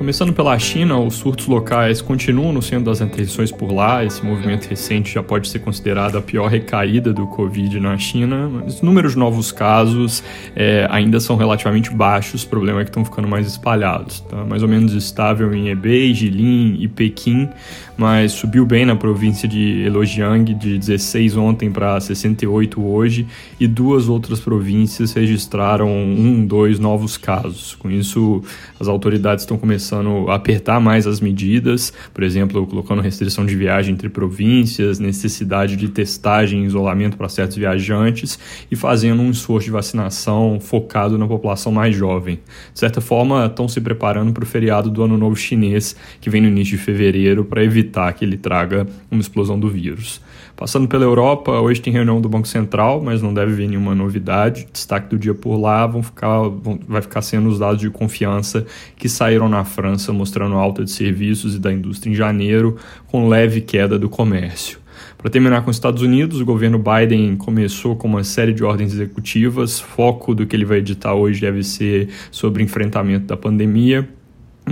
Começando 0.00 0.32
pela 0.32 0.58
China, 0.58 0.98
os 0.98 1.16
surtos 1.16 1.46
locais 1.46 2.00
continuam 2.00 2.54
no 2.54 2.62
centro 2.62 2.86
das 2.86 3.02
atenções 3.02 3.52
por 3.52 3.70
lá. 3.70 4.02
Esse 4.02 4.24
movimento 4.24 4.66
recente 4.66 5.12
já 5.12 5.22
pode 5.22 5.46
ser 5.46 5.58
considerado 5.58 6.16
a 6.16 6.22
pior 6.22 6.46
recaída 6.46 7.12
do 7.12 7.26
Covid 7.26 7.78
na 7.78 7.98
China. 7.98 8.48
Os 8.66 8.80
números 8.80 9.12
de 9.12 9.18
novos 9.18 9.52
casos 9.52 10.24
é, 10.56 10.88
ainda 10.90 11.20
são 11.20 11.36
relativamente 11.36 11.90
baixos, 11.90 12.44
o 12.44 12.48
problema 12.48 12.80
é 12.80 12.84
que 12.84 12.88
estão 12.88 13.04
ficando 13.04 13.28
mais 13.28 13.46
espalhados. 13.46 14.20
Tá? 14.20 14.42
Mais 14.42 14.62
ou 14.62 14.68
menos 14.70 14.94
estável 14.94 15.52
em 15.52 15.68
Hebei, 15.68 16.14
Jilin 16.14 16.78
e 16.80 16.88
Pequim, 16.88 17.50
mas 17.98 18.32
subiu 18.32 18.64
bem 18.64 18.86
na 18.86 18.96
província 18.96 19.46
de 19.46 19.82
Heilongjiang, 19.82 20.54
de 20.54 20.78
16 20.78 21.36
ontem 21.36 21.70
para 21.70 22.00
68 22.00 22.82
hoje, 22.82 23.26
e 23.60 23.66
duas 23.66 24.08
outras 24.08 24.40
províncias 24.40 25.12
registraram 25.12 25.90
um, 25.90 26.46
dois 26.46 26.78
novos 26.78 27.18
casos. 27.18 27.74
Com 27.74 27.90
isso, 27.90 28.42
as 28.80 28.88
autoridades 28.88 29.42
estão 29.42 29.58
começando 29.58 29.89
começando 29.90 30.30
a 30.30 30.36
apertar 30.36 30.80
mais 30.80 31.06
as 31.06 31.20
medidas, 31.20 31.92
por 32.14 32.22
exemplo, 32.22 32.64
colocando 32.64 33.02
restrição 33.02 33.44
de 33.44 33.56
viagem 33.56 33.92
entre 33.94 34.08
províncias, 34.08 35.00
necessidade 35.00 35.74
de 35.74 35.88
testagem 35.88 36.62
e 36.62 36.66
isolamento 36.66 37.16
para 37.16 37.28
certos 37.28 37.56
viajantes 37.56 38.38
e 38.70 38.76
fazendo 38.76 39.20
um 39.20 39.30
esforço 39.30 39.64
de 39.64 39.72
vacinação 39.72 40.60
focado 40.60 41.18
na 41.18 41.26
população 41.26 41.72
mais 41.72 41.96
jovem. 41.96 42.38
De 42.72 42.78
certa 42.78 43.00
forma, 43.00 43.46
estão 43.46 43.66
se 43.66 43.80
preparando 43.80 44.32
para 44.32 44.44
o 44.44 44.46
feriado 44.46 44.88
do 44.90 45.02
Ano 45.02 45.18
Novo 45.18 45.34
Chinês, 45.34 45.96
que 46.20 46.30
vem 46.30 46.40
no 46.40 46.48
início 46.48 46.78
de 46.78 46.82
fevereiro, 46.82 47.44
para 47.44 47.64
evitar 47.64 48.12
que 48.12 48.24
ele 48.24 48.36
traga 48.36 48.86
uma 49.10 49.20
explosão 49.20 49.58
do 49.58 49.68
vírus. 49.68 50.20
Passando 50.60 50.86
pela 50.86 51.04
Europa, 51.04 51.58
hoje 51.58 51.80
tem 51.80 51.90
reunião 51.90 52.20
do 52.20 52.28
Banco 52.28 52.46
Central, 52.46 53.00
mas 53.02 53.22
não 53.22 53.32
deve 53.32 53.54
vir 53.54 53.66
nenhuma 53.66 53.94
novidade. 53.94 54.68
Destaque 54.70 55.08
do 55.08 55.18
dia 55.18 55.32
por 55.32 55.56
lá 55.56 55.86
vão 55.86 56.02
ficar, 56.02 56.42
vão, 56.48 56.78
vai 56.86 57.00
ficar 57.00 57.22
sendo 57.22 57.48
os 57.48 57.58
dados 57.58 57.80
de 57.80 57.88
confiança 57.88 58.66
que 58.94 59.08
saíram 59.08 59.48
na 59.48 59.64
França, 59.64 60.12
mostrando 60.12 60.56
alta 60.56 60.84
de 60.84 60.90
serviços 60.90 61.54
e 61.54 61.58
da 61.58 61.72
indústria 61.72 62.10
em 62.10 62.14
janeiro, 62.14 62.76
com 63.06 63.26
leve 63.26 63.62
queda 63.62 63.98
do 63.98 64.10
comércio. 64.10 64.78
Para 65.16 65.30
terminar 65.30 65.62
com 65.62 65.70
os 65.70 65.76
Estados 65.76 66.02
Unidos, 66.02 66.42
o 66.42 66.44
governo 66.44 66.78
Biden 66.78 67.36
começou 67.36 67.96
com 67.96 68.06
uma 68.06 68.22
série 68.22 68.52
de 68.52 68.62
ordens 68.62 68.92
executivas. 68.92 69.80
Foco 69.80 70.34
do 70.34 70.46
que 70.46 70.54
ele 70.54 70.66
vai 70.66 70.76
editar 70.76 71.14
hoje 71.14 71.40
deve 71.40 71.62
ser 71.62 72.10
sobre 72.30 72.62
enfrentamento 72.62 73.24
da 73.24 73.36
pandemia 73.36 74.06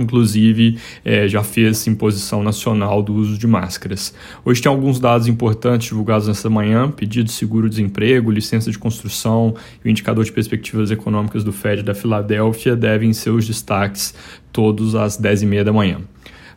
inclusive 0.01 0.77
é, 1.03 1.27
já 1.27 1.43
fez 1.43 1.85
imposição 1.87 2.43
nacional 2.43 3.01
do 3.01 3.13
uso 3.13 3.37
de 3.37 3.47
máscaras. 3.47 4.13
Hoje 4.43 4.61
tem 4.61 4.69
alguns 4.69 4.99
dados 4.99 5.27
importantes 5.27 5.87
divulgados 5.89 6.27
nessa 6.27 6.49
manhã: 6.49 6.89
pedido 6.89 7.25
de 7.25 7.31
seguro-desemprego, 7.31 8.31
licença 8.31 8.71
de 8.71 8.77
construção 8.77 9.55
e 9.83 9.87
o 9.87 9.91
indicador 9.91 10.23
de 10.23 10.31
perspectivas 10.31 10.91
econômicas 10.91 11.43
do 11.43 11.51
Fed 11.51 11.83
da 11.83 11.93
Filadélfia 11.93 12.75
devem 12.75 13.13
ser 13.13 13.31
os 13.31 13.45
destaques 13.45 14.13
todos 14.51 14.95
às 14.95 15.19
10h30 15.19 15.63
da 15.63 15.73
manhã. 15.73 15.99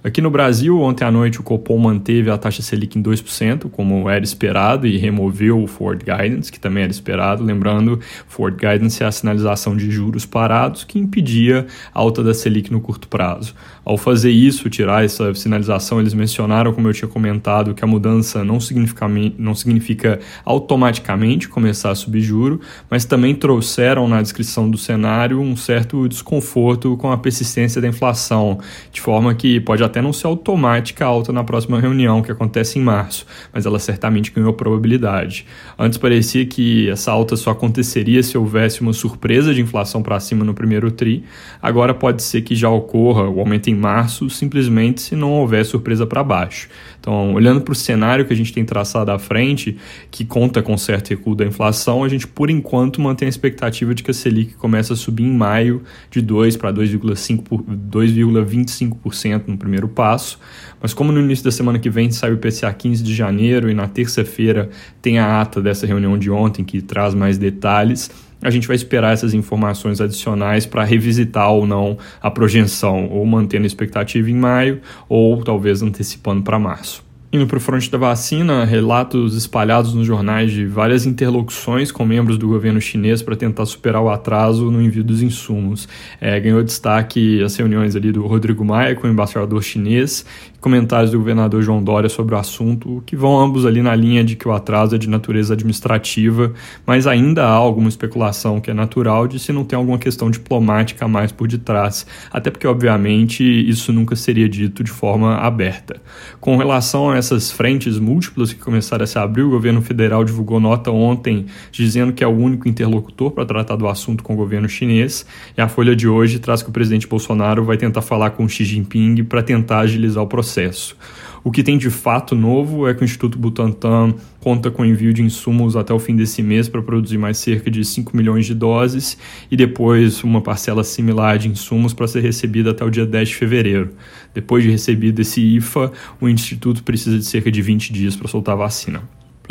Aqui 0.05 0.21
no 0.21 0.31
Brasil, 0.31 0.81
ontem 0.81 1.05
à 1.05 1.13
noite 1.13 1.39
o 1.39 1.45
Copom 1.45 1.79
manteve 1.79 2.29
a 2.29 2.37
taxa 2.37 2.61
Selic 2.61 2.99
em 2.99 3.03
2%, 3.03 3.71
como 3.71 4.11
era 4.11 4.25
esperado, 4.25 4.85
e 4.85 4.97
removeu 4.99 5.63
o 5.63 5.69
Forward 5.69 6.05
Guidance, 6.05 6.51
que 6.51 6.59
também 6.59 6.83
era 6.83 6.91
esperado. 6.91 7.45
Lembrando, 7.45 8.01
Forward 8.27 8.57
Guidance 8.57 9.01
é 9.01 9.07
a 9.07 9.13
sinalização 9.13 9.77
de 9.77 9.89
juros 9.93 10.27
parados 10.27 10.83
que 10.83 10.99
impedia 10.99 11.69
a 11.95 12.01
alta 12.01 12.21
da 12.21 12.35
Selic 12.35 12.73
no 12.73 12.81
curto 12.81 13.07
prazo. 13.07 13.55
Ao 13.85 13.97
fazer 13.97 14.33
isso, 14.33 14.69
tirar 14.69 15.05
essa 15.05 15.33
sinalização, 15.35 16.01
eles 16.01 16.15
mencionaram, 16.15 16.73
como 16.73 16.89
eu 16.89 16.93
tinha 16.93 17.09
comentado, 17.09 17.73
que 17.73 17.85
a 17.85 17.87
mudança 17.87 18.43
não 18.43 18.59
significa, 18.59 19.07
não 19.39 19.55
significa 19.55 20.19
automaticamente 20.45 21.49
começar 21.49 21.93
a 21.93 21.95
subir 21.95 22.23
juro, 22.23 22.61
mas 22.91 23.05
também 23.05 23.37
trouxeram 23.37 24.09
na 24.09 24.21
descrição 24.21 24.69
do 24.69 24.77
cenário 24.77 25.41
um 25.41 25.57
certo 25.57 26.09
desconforto 26.09 26.97
com 26.97 27.13
a 27.13 27.19
persistência 27.19 27.81
da 27.81 27.87
inflação, 27.87 28.59
de 28.91 29.01
forma 29.01 29.33
que 29.33 29.61
pode 29.61 29.83
até 29.92 29.92
não 30.01 30.13
ser 30.13 30.29
automática 30.29 31.05
alta 31.05 31.33
na 31.33 31.45
próxima 31.45 31.81
reunião, 31.81 32.23
que 32.23 32.31
acontece 32.31 32.79
em 32.79 32.83
março, 32.83 33.27
mas 33.53 33.67
ela 33.67 33.79
certamente 33.79 34.31
ganhou 34.31 34.53
probabilidade. 34.53 35.45
Antes 35.79 35.99
parecia 35.99 36.47
que 36.47 36.89
essa 36.89 37.11
alta 37.11 37.37
só 37.37 37.51
aconteceria 37.51 38.23
se 38.23 38.39
houvesse 38.39 38.81
uma 38.81 38.93
surpresa 38.93 39.53
de 39.53 39.61
inflação 39.61 40.03
para 40.03 40.19
cima 40.21 40.45
no 40.45 40.55
primeiro 40.55 40.91
TRI, 40.91 41.25
agora 41.61 41.93
pode 41.93 42.23
ser 42.23 42.43
que 42.43 42.55
já 42.55 42.71
ocorra 42.71 43.29
o 43.29 43.41
aumento 43.41 43.69
em 43.69 43.75
março, 43.75 44.31
simplesmente 44.31 45.03
se 45.03 45.17
não 45.17 45.33
houver 45.33 45.65
surpresa 45.65 46.07
para 46.07 46.23
baixo. 46.23 46.69
Então, 47.03 47.35
olhando 47.35 47.61
para 47.61 47.73
o 47.73 47.75
cenário 47.75 48.25
que 48.25 48.33
a 48.33 48.37
gente 48.37 48.53
tem 48.53 48.65
traçado 48.65 49.11
à 49.11 49.19
frente, 49.19 49.77
que 50.09 50.25
conta 50.25 50.63
com 50.63 50.79
certo 50.79 51.11
recuo 51.11 51.35
da 51.35 51.45
inflação, 51.45 52.05
a 52.05 52.09
gente, 52.09 52.29
por 52.29 52.49
enquanto, 52.49 53.01
mantém 53.01 53.27
a 53.27 53.29
expectativa 53.29 53.93
de 53.93 54.05
que 54.05 54.13
a 54.13 54.15
Selic 54.15 54.55
comece 54.55 54.93
a 54.93 54.97
subir 54.97 55.25
em 55.25 55.37
maio 55.37 55.83
de 56.11 56.23
2 56.23 56.57
para 56.57 56.73
2,25% 56.73 59.49
no 59.49 59.59
primeiro 59.59 59.82
passo. 59.89 60.39
Mas 60.81 60.93
como 60.93 61.13
no 61.13 61.21
início 61.21 61.45
da 61.45 61.51
semana 61.51 61.79
que 61.79 61.89
vem 61.89 62.11
sai 62.11 62.31
o 62.31 62.35
IPCA 62.35 62.73
15 62.73 63.03
de 63.03 63.15
janeiro 63.15 63.71
e 63.71 63.75
na 63.75 63.87
terça-feira 63.87 64.71
tem 65.01 65.19
a 65.19 65.41
ata 65.41 65.61
dessa 65.61 65.87
reunião 65.87 66.19
de 66.19 66.31
ontem 66.31 66.65
que 66.65 66.83
traz 66.83 67.15
mais 67.15 67.39
detalhes, 67.39 68.11
a 68.43 68.51
gente 68.51 68.67
vai 68.67 68.75
esperar 68.75 69.13
essas 69.13 69.35
informações 69.35 70.01
adicionais 70.01 70.67
para 70.67 70.83
revisitar 70.83 71.51
ou 71.51 71.67
não 71.67 71.97
a 72.21 72.31
projeção, 72.31 73.09
ou 73.09 73.25
mantendo 73.25 73.65
a 73.65 73.67
expectativa 73.67 74.29
em 74.29 74.35
maio, 74.35 74.81
ou 75.09 75.43
talvez 75.45 75.81
antecipando 75.81 76.43
para 76.43 76.59
março. 76.59 77.12
Indo 77.35 77.47
para 77.47 77.57
o 77.57 77.61
fronte 77.61 77.91
da 77.91 77.97
vacina, 77.97 78.63
relatos 78.63 79.35
espalhados 79.35 79.95
nos 79.95 80.07
jornais 80.07 80.53
de 80.53 80.67
várias 80.67 81.07
interlocuções 81.07 81.91
com 81.91 82.05
membros 82.05 82.37
do 82.37 82.47
governo 82.47 82.79
chinês 82.79 83.23
para 83.23 83.35
tentar 83.35 83.65
superar 83.65 84.03
o 84.03 84.11
atraso 84.11 84.71
no 84.71 84.83
envio 84.83 85.03
dos 85.03 85.23
insumos. 85.23 85.89
É, 86.21 86.39
ganhou 86.39 86.63
destaque 86.63 87.43
as 87.43 87.57
reuniões 87.57 87.97
ali 87.97 88.13
do 88.13 88.27
Rodrigo 88.27 88.63
Maia 88.63 88.95
com 88.95 89.07
o 89.07 89.11
embaixador 89.11 89.63
chinês 89.63 90.27
comentários 90.63 91.11
do 91.11 91.19
governador 91.19 91.61
João 91.61 91.83
Dória 91.83 92.09
sobre 92.09 92.37
o 92.37 92.39
assunto, 92.39 93.03
que 93.05 93.17
vão 93.17 93.39
ambos 93.41 93.67
ali 93.67 93.83
na 93.83 93.97
linha 93.97 94.23
de 94.23 94.37
que 94.37 94.47
o 94.47 94.53
atraso 94.53 94.95
é 94.95 94.99
de 94.99 95.09
natureza 95.09 95.55
administrativa, 95.55 96.53
mas 96.87 97.05
ainda 97.05 97.43
há 97.43 97.51
alguma 97.51 97.89
especulação 97.89 98.61
que 98.61 98.71
é 98.71 98.75
natural 98.75 99.27
de 99.27 99.41
se 99.41 99.53
não 99.53 99.65
tem 99.65 99.77
alguma 99.77 99.99
questão 99.99 100.31
diplomática 100.31 101.09
mais 101.09 101.33
por 101.33 101.49
detrás, 101.49 102.07
até 102.31 102.49
porque, 102.49 102.67
obviamente, 102.69 103.43
isso 103.43 103.93
nunca 103.93 104.15
seria 104.15 104.49
dito 104.49 104.85
de 104.85 104.91
forma 104.93 105.35
aberta. 105.35 106.01
Com 106.41 106.57
relação 106.57 107.11
a 107.11 107.19
essas 107.25 107.51
frentes 107.51 107.99
múltiplas 107.99 108.53
que 108.53 108.61
começaram 108.61 109.05
a 109.05 109.07
se 109.07 109.19
abrir, 109.19 109.43
o 109.43 109.51
governo 109.51 109.81
federal 109.81 110.25
divulgou 110.25 110.61
nota 110.61 110.91
ontem 110.91 111.47
dizendo 111.71 112.13
que 112.13 112.23
é 112.23 112.27
o 112.27 112.31
único 112.31 112.69
interlocutor 112.69 113.31
para 113.31 113.47
tratar 113.47 113.77
do 113.77 113.89
assunto 113.89 114.23
com 114.23 114.35
o 114.35 114.37
governo 114.37 114.69
chinês, 114.69 115.25
e 115.57 115.61
a 115.61 115.69
folha 115.69 115.97
de 115.97 116.07
hoje 116.07 116.39
traz 116.39 116.63
que 116.63 116.69
o 116.69 116.73
presidente 116.73 117.07
Bolsonaro 117.07 117.65
vai 117.65 117.77
tentar 117.77 118.03
falar 118.03 118.31
com 118.31 118.49
Xi 118.49 118.65
Jinping 118.65 119.25
para 119.25 119.43
tentar 119.43 119.81
agilizar 119.81 120.23
o 120.23 120.27
processo 120.27 120.53
processo. 120.53 120.97
O 121.45 121.51
que 121.51 121.65
tem 121.65 121.77
de 121.77 121.91
fato 121.91 122.37
novo 122.37 122.87
é 122.87 122.95
que 122.95 123.03
o 123.03 123.05
Instituto 123.05 123.37
Butantan 123.37 124.15
conta 124.39 124.71
com 124.71 124.85
envio 124.85 125.13
de 125.13 125.23
insumos 125.23 125.75
até 125.75 125.93
o 125.93 125.99
fim 125.99 126.15
desse 126.15 126.41
mês 126.41 126.69
para 126.69 126.81
produzir 126.81 127.19
mais 127.19 127.37
cerca 127.39 127.69
de 127.69 127.85
5 127.85 128.17
milhões 128.17 128.47
de 128.47 128.55
doses 128.55 129.19
e 129.51 129.57
depois 129.57 130.23
uma 130.23 130.41
parcela 130.41 130.85
similar 130.85 131.39
de 131.39 131.49
insumos 131.49 131.93
para 131.93 132.07
ser 132.07 132.21
recebida 132.21 132.71
até 132.71 132.85
o 132.85 132.91
dia 132.91 133.05
10 133.05 133.31
de 133.31 133.35
fevereiro. 133.35 133.91
Depois 134.33 134.63
de 134.63 134.71
recebido 134.71 135.21
esse 135.21 135.41
IFA, 135.41 135.91
o 136.21 136.29
Instituto 136.29 136.85
precisa 136.85 137.19
de 137.19 137.25
cerca 137.25 137.51
de 137.51 137.61
20 137.61 137.93
dias 137.93 138.15
para 138.15 138.29
soltar 138.29 138.55
a 138.55 138.59
vacina. 138.59 139.03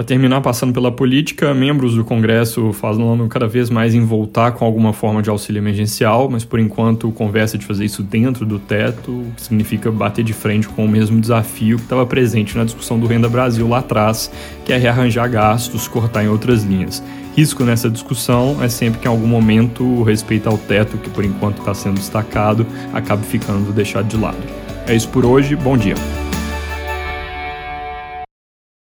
Para 0.02 0.08
terminar, 0.08 0.42
passando 0.42 0.74
pela 0.74 0.92
política, 0.92 1.54
membros 1.54 1.94
do 1.94 2.04
Congresso 2.04 2.74
falam 2.74 3.28
cada 3.28 3.48
vez 3.48 3.70
mais 3.70 3.94
em 3.94 4.04
voltar 4.04 4.52
com 4.54 4.66
alguma 4.66 4.94
forma 4.94 5.22
de 5.22 5.30
auxílio 5.30 5.60
emergencial, 5.60 6.28
mas 6.28 6.44
por 6.44 6.60
enquanto 6.60 7.12
conversa 7.12 7.56
de 7.56 7.68
fazer 7.68 7.86
isso 7.86 8.02
dentro 8.02 8.44
do 8.44 8.58
teto, 8.58 9.12
o 9.12 9.32
que 9.36 9.44
significa 9.44 9.92
bater 9.92 10.26
de 10.26 10.34
frente 10.34 10.68
com 10.68 10.86
o 10.86 10.90
mesmo 10.90 11.22
desafio 11.22 11.78
que 11.78 11.84
estava 11.84 12.04
presente 12.04 12.58
na 12.58 12.64
discussão 12.64 13.00
do 13.00 13.06
Renda 13.06 13.30
Brasil 13.30 13.68
lá 13.68 13.78
atrás, 13.78 14.32
que 14.66 14.74
é 14.74 14.78
rearranjar 14.78 15.30
gastos, 15.30 15.88
cortar 15.88 16.24
em 16.24 16.30
outras 16.30 16.64
linhas. 16.64 17.04
Risco 17.38 17.64
nessa 17.64 17.88
discussão 17.88 18.58
é 18.60 18.70
sempre 18.70 19.00
que 19.00 19.08
em 19.08 19.12
algum 19.12 19.28
momento 19.28 19.84
o 19.84 20.02
respeito 20.02 20.50
ao 20.50 20.58
teto, 20.58 20.98
que 20.98 21.12
por 21.12 21.24
enquanto 21.24 21.60
está 21.60 21.76
sendo 21.76 22.00
destacado, 22.00 22.66
acabe 22.92 23.24
ficando 23.24 23.72
deixado 23.72 24.08
de 24.08 24.18
lado. 24.18 24.42
É 24.88 24.96
isso 24.96 25.10
por 25.10 25.28
hoje, 25.28 25.56
bom 25.56 25.78
dia. 25.78 25.94